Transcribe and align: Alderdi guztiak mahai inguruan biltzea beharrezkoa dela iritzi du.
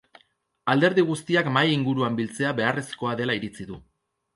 Alderdi 0.73 1.03
guztiak 1.11 1.51
mahai 1.59 1.75
inguruan 1.75 2.21
biltzea 2.23 2.59
beharrezkoa 2.65 3.17
dela 3.23 3.41
iritzi 3.43 3.73
du. 3.75 3.85